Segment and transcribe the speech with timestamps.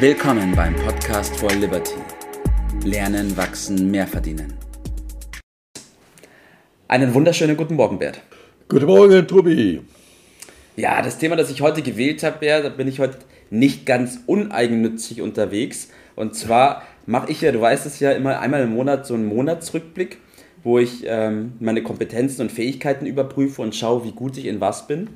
[0.00, 1.96] Willkommen beim Podcast for Liberty.
[2.84, 4.54] Lernen, wachsen, mehr verdienen.
[6.86, 8.20] Einen wunderschönen guten Morgen, Bert.
[8.68, 9.80] Guten Morgen, Tobi.
[10.76, 13.18] Ja, das Thema, das ich heute gewählt habe, Bert, da bin ich heute
[13.50, 15.88] nicht ganz uneigennützig unterwegs.
[16.14, 19.26] Und zwar mache ich ja, du weißt es ja, immer einmal im Monat so einen
[19.26, 20.18] Monatsrückblick,
[20.62, 24.86] wo ich ähm, meine Kompetenzen und Fähigkeiten überprüfe und schaue, wie gut ich in was
[24.86, 25.08] bin.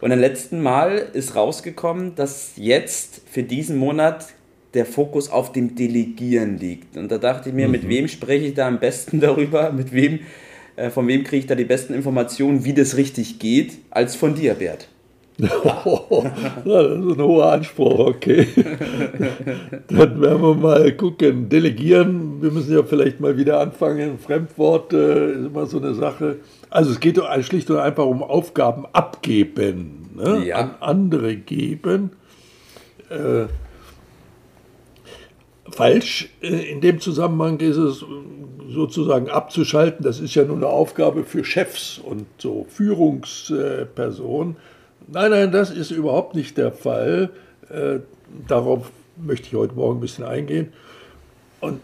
[0.00, 4.26] Und am letzten Mal ist rausgekommen, dass jetzt für diesen Monat
[4.74, 6.96] der Fokus auf dem Delegieren liegt.
[6.96, 7.72] Und da dachte ich mir, mhm.
[7.72, 9.72] mit wem spreche ich da am besten darüber?
[9.72, 10.20] Mit wem,
[10.76, 14.34] äh, von wem kriege ich da die besten Informationen, wie das richtig geht, als von
[14.34, 14.88] dir, Bert?
[15.84, 16.24] Oh,
[16.64, 18.46] das ist ein hoher Anspruch, okay.
[19.88, 21.48] Dann werden wir mal gucken.
[21.48, 24.18] Delegieren, wir müssen ja vielleicht mal wieder anfangen.
[24.18, 26.36] Fremdwort äh, ist immer so eine Sache.
[26.68, 30.44] Also es geht schlicht und einfach um Aufgaben abgeben, ne?
[30.46, 30.56] ja.
[30.56, 32.10] an andere geben.
[33.08, 33.46] Äh,
[35.70, 38.04] falsch äh, in dem Zusammenhang ist es
[38.68, 40.04] sozusagen abzuschalten.
[40.04, 44.56] Das ist ja nur eine Aufgabe für Chefs und so Führungspersonen.
[45.12, 47.30] Nein, nein, das ist überhaupt nicht der Fall.
[47.68, 47.98] Äh,
[48.46, 50.72] darauf möchte ich heute Morgen ein bisschen eingehen.
[51.60, 51.80] Und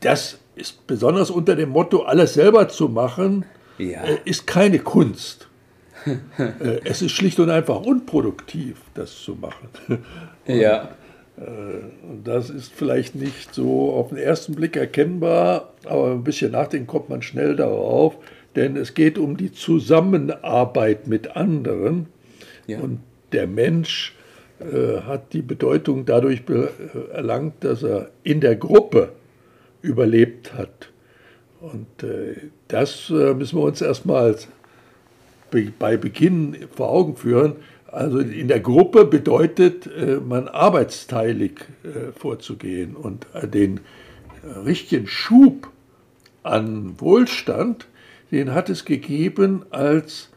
[0.00, 3.44] das ist besonders unter dem Motto, alles selber zu machen,
[3.78, 4.04] ja.
[4.04, 5.48] äh, ist keine Kunst.
[6.06, 9.68] äh, es ist schlicht und einfach unproduktiv, das zu machen.
[10.46, 10.90] und, ja.
[11.38, 16.50] Äh, und das ist vielleicht nicht so auf den ersten Blick erkennbar, aber ein bisschen
[16.50, 18.16] nachdenken kommt man schnell darauf,
[18.56, 22.06] denn es geht um die Zusammenarbeit mit anderen.
[22.68, 22.78] Ja.
[22.80, 23.00] Und
[23.32, 24.14] der Mensch
[24.60, 26.68] äh, hat die Bedeutung dadurch äh,
[27.12, 29.12] erlangt, dass er in der Gruppe
[29.82, 30.90] überlebt hat.
[31.60, 32.36] Und äh,
[32.68, 34.36] das äh, müssen wir uns erstmal
[35.50, 37.56] be bei Beginn vor Augen führen.
[37.86, 41.52] Also in der Gruppe bedeutet äh, man arbeitsteilig
[41.84, 43.80] äh, vorzugehen und den
[44.64, 45.68] richtigen Schub
[46.42, 47.86] an Wohlstand,
[48.30, 50.30] den hat es gegeben, als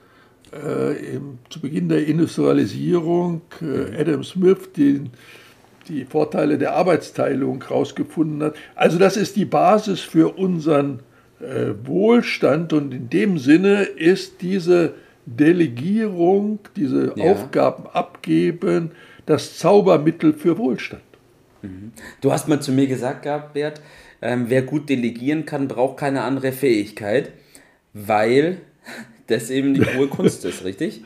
[0.53, 5.11] äh, im, zu Beginn der Industrialisierung äh, Adam Smith den,
[5.87, 8.55] die Vorteile der Arbeitsteilung herausgefunden hat.
[8.75, 10.99] Also das ist die Basis für unseren
[11.39, 14.93] äh, Wohlstand und in dem Sinne ist diese
[15.25, 17.31] Delegierung, diese ja.
[17.31, 18.91] Aufgaben abgeben,
[19.25, 21.03] das Zaubermittel für Wohlstand.
[21.61, 21.91] Mhm.
[22.21, 23.81] Du hast mal zu mir gesagt gehabt, Bert,
[24.21, 27.31] ähm, wer gut delegieren kann, braucht keine andere Fähigkeit,
[27.93, 28.57] weil
[29.27, 31.01] das eben die hohe Kunst ist, richtig?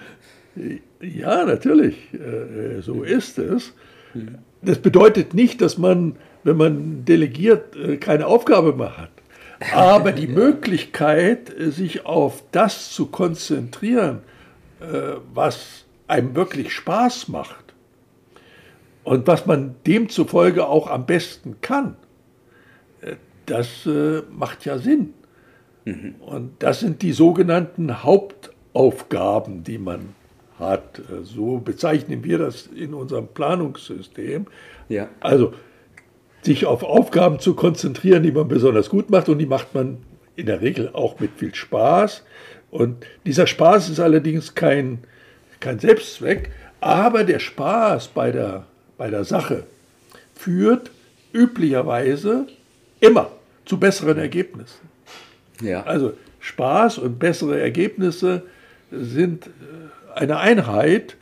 [1.02, 1.96] Ja, natürlich.
[2.14, 3.74] Äh, so ist es.
[4.62, 9.12] Das bedeutet nicht, dass man, wenn man delegiert, äh, keine Aufgabe mehr hat.
[9.74, 14.20] Aber die Möglichkeit, sich auf das zu konzentrieren,
[14.80, 17.74] äh, was einem wirklich Spaß macht
[19.04, 21.96] und was man demzufolge auch am besten kann,
[23.48, 23.88] das
[24.32, 25.14] macht ja Sinn.
[25.86, 26.16] Mhm.
[26.20, 30.16] Und das sind die sogenannten Hauptaufgaben, die man
[30.60, 31.02] hat.
[31.24, 34.48] So bezeichnen wir das in unserem Planungssystem.
[34.90, 35.10] Ja.
[35.20, 35.54] Also
[36.42, 39.98] sich auf Aufgaben zu konzentrieren, die man besonders gut macht und die macht man
[40.36, 42.24] in der Regel auch mit viel Spaß.
[42.72, 45.00] Und dieser Spaß ist allerdings kein,
[45.60, 46.52] kein Selbstzweck,
[46.82, 48.66] aber der Spaß bei der,
[48.98, 49.66] bei der Sache
[50.36, 50.92] führt
[51.34, 52.48] üblicherweise
[53.00, 53.32] immer
[53.66, 54.95] zu besseren Ergebnissen.
[55.62, 55.84] Ja.
[55.84, 58.44] Also Spaß und bessere Ergebnisse
[58.92, 61.18] sind äh, eine Einheit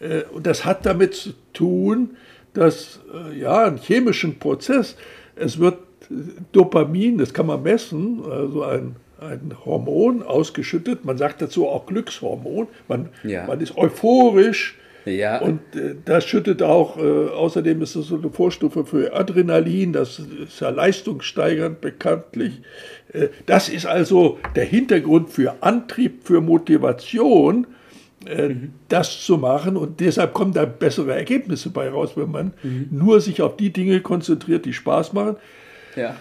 [0.00, 2.16] äh, und das hat damit zu tun,
[2.52, 4.96] dass äh, ja ein chemischen Prozess,
[5.36, 5.78] es wird
[6.52, 12.68] Dopamin, das kann man messen, also ein, ein Hormon ausgeschüttet, man sagt dazu auch Glückshormon,
[12.88, 13.46] man, ja.
[13.46, 15.40] man ist euphorisch, ja.
[15.40, 20.18] Und äh, das schüttet auch, äh, außerdem ist es so eine Vorstufe für Adrenalin, das
[20.18, 22.62] ist ja leistungssteigernd bekanntlich.
[23.12, 27.66] Äh, das ist also der Hintergrund für Antrieb, für Motivation,
[28.26, 28.72] äh, mhm.
[28.88, 29.76] das zu machen.
[29.76, 32.88] Und deshalb kommen da bessere Ergebnisse bei raus, wenn man mhm.
[32.90, 35.36] nur sich auf die Dinge konzentriert, die Spaß machen.
[35.96, 36.16] Ja.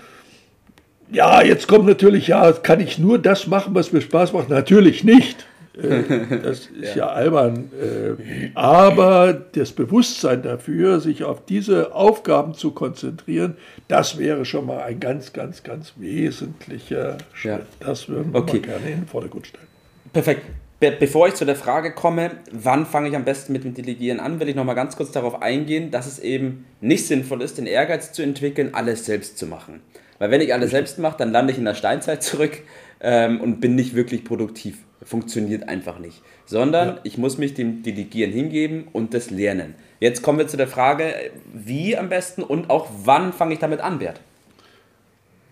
[1.12, 4.50] Ja, jetzt kommt natürlich, ja, kann ich nur das machen, was mir Spaß macht?
[4.50, 5.45] Natürlich nicht.
[5.77, 7.71] Äh, das ist ja, albern.
[7.79, 14.81] Äh, aber das Bewusstsein dafür, sich auf diese Aufgaben zu konzentrieren, das wäre schon mal
[14.83, 17.51] ein ganz, ganz, ganz wesentlicher Schritt.
[17.51, 17.59] Ja.
[17.79, 18.59] Das würden wir okay.
[18.59, 19.67] mal gerne in den Vordergrund stellen.
[20.11, 20.41] Perfekt.
[20.79, 24.19] Be bevor ich zu der Frage komme, wann fange ich am besten mit dem Delegieren
[24.19, 27.57] an, will ich noch mal ganz kurz darauf eingehen, dass es eben nicht sinnvoll ist,
[27.57, 29.79] den Ehrgeiz zu entwickeln, alles selbst zu machen.
[30.19, 32.59] Weil wenn ich alles selbst mache, dann lande ich in der Steinzeit zurück
[32.99, 36.21] ähm, und bin nicht wirklich produktiv funktioniert einfach nicht.
[36.45, 37.00] Sondern ja.
[37.03, 39.75] ich muss mich dem Delegieren hingeben und das lernen.
[40.00, 41.13] Jetzt kommen wir zu der Frage,
[41.53, 44.19] wie am besten und auch wann fange ich damit an, Bert?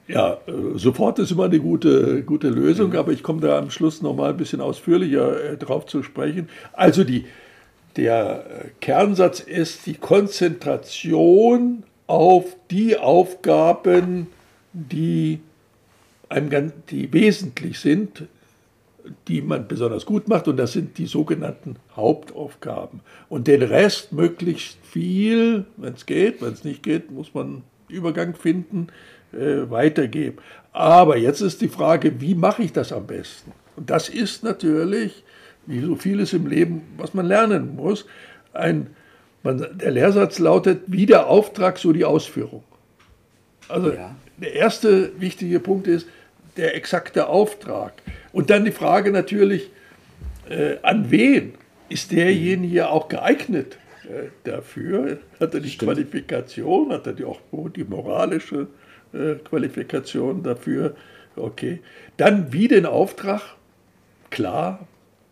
[0.07, 2.97] Ja, äh, sofort ist immer eine gute, gute Lösung, mhm.
[2.97, 6.49] aber ich komme da am Schluss nochmal ein bisschen ausführlicher äh, drauf zu sprechen.
[6.73, 7.25] Also die,
[7.95, 14.27] der äh, Kernsatz ist die Konzentration auf die Aufgaben,
[14.73, 15.39] die,
[16.27, 18.23] einem, die wesentlich sind,
[19.27, 23.01] die man besonders gut macht, und das sind die sogenannten Hauptaufgaben.
[23.29, 28.35] Und den Rest möglichst viel, wenn es geht, wenn es nicht geht, muss man Übergang
[28.35, 28.87] finden,
[29.33, 30.37] äh, weitergeben.
[30.73, 33.51] Aber jetzt ist die Frage, wie mache ich das am besten?
[33.75, 35.23] Und das ist natürlich,
[35.65, 38.05] wie so vieles im Leben, was man lernen muss,
[38.53, 38.87] ein,
[39.43, 42.63] man, der Lehrsatz lautet, wie der Auftrag, so die Ausführung.
[43.67, 44.15] Also ja.
[44.37, 46.07] der erste wichtige Punkt ist
[46.57, 47.93] der exakte Auftrag.
[48.33, 49.69] Und dann die Frage natürlich,
[50.49, 51.53] äh, an wen
[51.89, 55.19] ist derjenige auch geeignet äh, dafür?
[55.39, 55.91] Hat er die Stimmt.
[55.91, 57.39] Qualifikation, hat er die auch
[57.75, 58.67] die moralische
[59.13, 60.95] äh, Qualifikation dafür.
[61.35, 61.81] Okay.
[62.17, 63.41] Dann wie den Auftrag,
[64.29, 64.87] klar,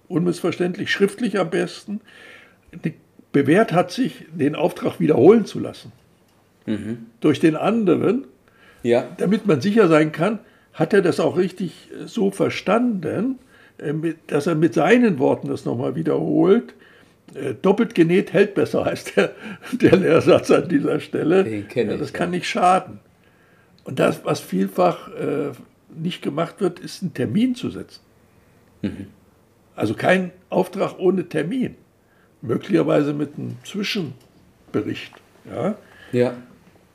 [0.07, 2.01] unmissverständlich, schriftlich am besten.
[3.31, 5.92] Bewährt hat sich, den Auftrag wiederholen zu lassen.
[6.66, 7.07] Mhm.
[7.19, 8.25] Durch den anderen,
[8.84, 9.07] ja.
[9.18, 10.40] damit man sicher sein kann,
[10.80, 13.38] hat er das auch richtig äh, so verstanden,
[13.78, 13.94] äh,
[14.28, 16.74] dass er mit seinen Worten das nochmal wiederholt.
[17.62, 19.36] Doppelt genäht hält besser, heißt der,
[19.74, 21.44] der Lehrsatz an dieser Stelle.
[21.44, 23.00] Den kenne das kann nicht schaden.
[23.84, 25.52] Und das, was vielfach äh,
[25.96, 28.02] nicht gemacht wird, ist einen Termin zu setzen.
[28.82, 29.08] Mhm.
[29.75, 31.75] Also kein Auftrag ohne Termin.
[32.42, 35.14] Möglicherweise mit einem Zwischenbericht.
[35.50, 35.75] Ja?
[36.12, 36.34] ja.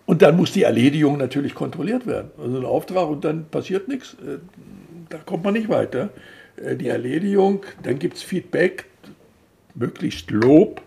[0.06, 2.31] Und dann muss die Erledigung natürlich kontrolliert werden.
[2.39, 4.15] Also ein Auftrag und dann passiert nichts.
[4.15, 4.39] Äh,
[5.09, 6.11] da kommt man nicht weiter.
[6.56, 8.85] Äh, die Erledigung, dann gibt es Feedback,
[9.75, 10.83] möglichst Lob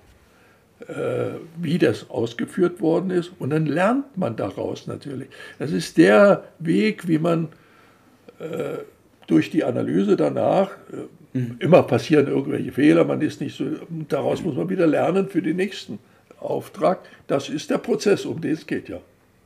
[0.88, 3.32] äh, wie das ausgeführt worden ist.
[3.40, 5.30] Und dann lernt man daraus natürlich.
[5.58, 7.50] Das ist der Weg, wie man
[9.26, 10.70] durch die Analyse danach,
[11.34, 11.56] mhm.
[11.58, 13.66] immer passieren irgendwelche Fehler, man ist nicht so,
[14.08, 15.98] daraus muss man wieder lernen für den nächsten
[16.40, 17.00] Auftrag.
[17.28, 19.00] Das ist der Prozess, um den es geht, ja.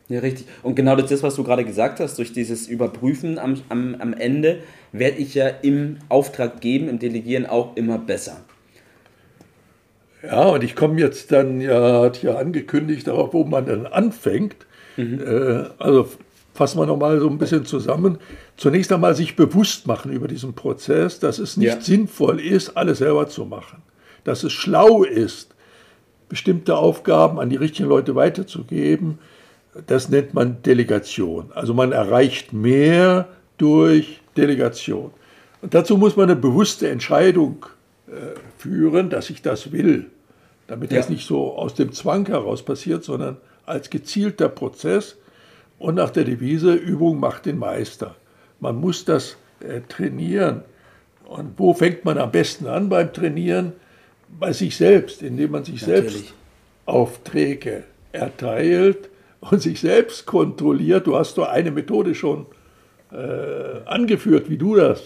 [0.09, 0.45] Ja, richtig.
[0.61, 4.59] Und genau das, was du gerade gesagt hast, durch dieses Überprüfen am, am, am Ende,
[4.91, 8.41] werde ich ja im Auftrag geben, im Delegieren auch immer besser.
[10.21, 14.57] Ja, und ich komme jetzt dann, ja, hat ja angekündigt, darauf, wo man dann anfängt.
[14.97, 15.21] Mhm.
[15.25, 16.09] Äh, also
[16.53, 18.17] fassen wir nochmal so ein bisschen zusammen.
[18.57, 21.81] Zunächst einmal sich bewusst machen über diesen Prozess, dass es nicht ja.
[21.81, 23.81] sinnvoll ist, alles selber zu machen.
[24.25, 25.55] Dass es schlau ist,
[26.31, 29.19] bestimmte Aufgaben an die richtigen Leute weiterzugeben.
[29.85, 31.51] Das nennt man Delegation.
[31.53, 35.11] Also man erreicht mehr durch Delegation.
[35.61, 37.65] Und dazu muss man eine bewusste Entscheidung
[38.07, 40.05] äh, führen, dass ich das will.
[40.67, 40.99] Damit ja.
[40.99, 43.35] das nicht so aus dem Zwang heraus passiert, sondern
[43.65, 45.17] als gezielter Prozess
[45.79, 48.15] und nach der Devise, Übung macht den Meister.
[48.61, 50.61] Man muss das äh, trainieren.
[51.25, 53.73] Und wo fängt man am besten an beim Trainieren?
[54.39, 56.13] Bei sich selbst, indem man sich Natürlich.
[56.13, 56.33] selbst
[56.85, 61.07] Aufträge erteilt und sich selbst kontrolliert.
[61.07, 62.45] Du hast doch eine Methode schon
[63.11, 65.01] äh, angeführt, wie du das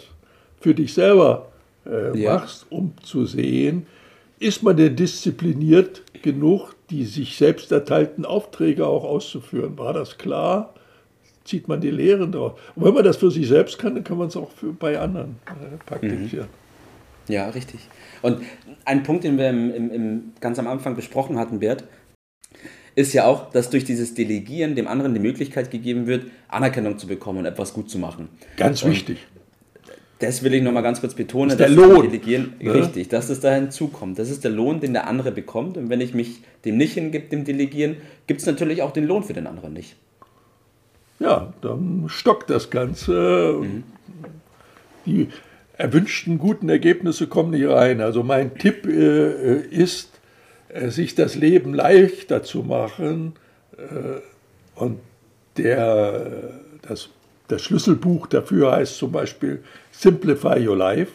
[0.59, 1.47] für dich selber
[1.85, 2.35] äh, ja.
[2.35, 3.87] machst, um zu sehen,
[4.39, 9.77] ist man denn diszipliniert genug, die sich selbst erteilten Aufträge auch auszuführen?
[9.77, 10.73] War das klar?
[11.43, 12.59] Zieht man die Lehren drauf?
[12.75, 14.99] Und wenn man das für sich selbst kann, dann kann man es auch für, bei
[14.99, 16.47] anderen äh, praktizieren.
[16.47, 16.64] Mhm.
[17.27, 17.79] Ja, richtig.
[18.21, 18.43] Und
[18.85, 21.83] ein Punkt, den wir im, im, im, ganz am Anfang besprochen hatten, Bert,
[22.95, 27.07] ist ja auch, dass durch dieses Delegieren dem anderen die Möglichkeit gegeben wird, Anerkennung zu
[27.07, 28.29] bekommen und etwas gut zu machen.
[28.57, 29.17] Ganz und wichtig
[30.19, 31.57] das will ich nochmal ganz kurz betonen.
[31.57, 32.03] Das ist der Lohn.
[32.03, 32.73] Delegieren, ne?
[32.73, 34.17] Richtig, dass es da hinzukommt.
[34.17, 35.77] Das ist der Lohn, den der andere bekommt.
[35.77, 39.23] Und wenn ich mich dem nicht hingebe, dem Delegieren, gibt es natürlich auch den Lohn
[39.23, 39.95] für den anderen nicht.
[41.19, 43.59] Ja, dann stockt das Ganze.
[43.61, 43.83] Mhm.
[45.05, 45.27] Die
[45.77, 48.01] erwünschten guten Ergebnisse kommen nicht rein.
[48.01, 50.19] Also mein Tipp äh, ist,
[50.69, 53.33] äh, sich das Leben leichter zu machen
[53.77, 54.21] äh,
[54.79, 54.99] und
[55.57, 56.51] der,
[56.81, 57.09] das
[57.47, 61.11] das Schlüsselbuch dafür heißt zum Beispiel Simplify Your Life.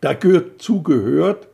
[0.00, 1.46] Da gehört zugehört,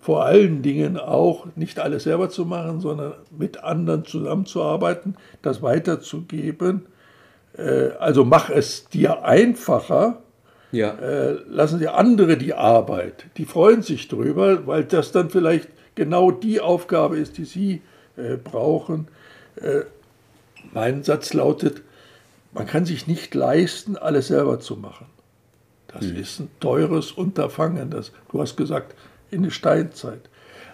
[0.00, 6.86] vor allen Dingen auch nicht alles selber zu machen, sondern mit anderen zusammenzuarbeiten, das weiterzugeben.
[7.56, 10.22] Äh, also mach es dir einfacher.
[10.72, 10.94] Ja.
[10.94, 13.26] Äh, lassen Sie andere die Arbeit.
[13.36, 17.82] Die freuen sich drüber, weil das dann vielleicht genau die Aufgabe ist, die Sie
[18.16, 19.08] äh, brauchen.
[20.72, 21.82] Mein Satz lautet,
[22.52, 25.06] man kann sich nicht leisten, alles selber zu machen.
[25.88, 26.16] Das mhm.
[26.16, 27.90] ist ein teures Unterfangen.
[27.90, 28.94] Das, du hast gesagt,
[29.30, 30.20] in der Steinzeit.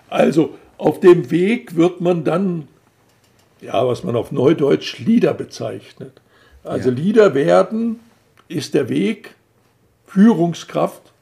[0.08, 2.68] Also auf dem Weg wird man dann,
[3.60, 6.20] ja, was man auf Neudeutsch Lieder bezeichnet.
[6.64, 6.96] Also ja.
[6.96, 8.00] Lieder werden,
[8.48, 9.34] ist der Weg,
[10.10, 11.12] Führungskraft,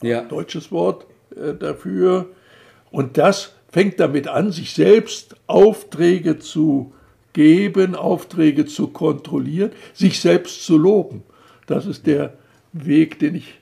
[0.00, 0.22] ja.
[0.22, 2.26] deutsches Wort äh, dafür.
[2.92, 6.92] Und das fängt damit an, sich selbst Aufträge zu
[7.32, 11.24] geben, Aufträge zu kontrollieren, sich selbst zu loben.
[11.66, 12.34] Das ist der
[12.72, 13.54] Weg, den ich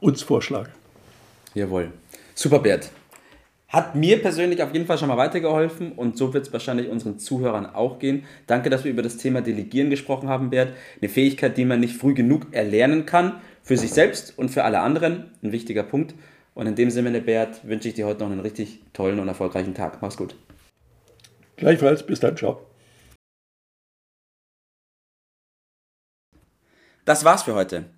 [0.00, 0.70] uns vorschlage.
[1.54, 1.90] Jawohl.
[2.34, 2.90] Super, Bert.
[3.68, 7.18] Hat mir persönlich auf jeden Fall schon mal weitergeholfen und so wird es wahrscheinlich unseren
[7.18, 8.24] Zuhörern auch gehen.
[8.46, 10.72] Danke, dass wir über das Thema Delegieren gesprochen haben, Bert.
[11.02, 14.80] Eine Fähigkeit, die man nicht früh genug erlernen kann, für sich selbst und für alle
[14.80, 15.32] anderen.
[15.42, 16.14] Ein wichtiger Punkt.
[16.54, 19.74] Und in dem Sinne, Bert, wünsche ich dir heute noch einen richtig tollen und erfolgreichen
[19.74, 20.00] Tag.
[20.00, 20.34] Mach's gut.
[21.56, 22.66] Gleichfalls, bis dann, ciao.
[27.04, 27.97] Das war's für heute.